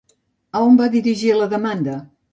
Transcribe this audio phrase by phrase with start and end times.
[0.59, 1.99] A on va dirigir la demanda?